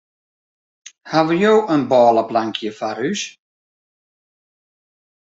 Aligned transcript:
Hawwe 1.11 1.35
jo 1.41 1.51
in 1.73 1.81
bôleplankje 1.91 2.69
foar 2.79 2.99
ús? 3.11 3.21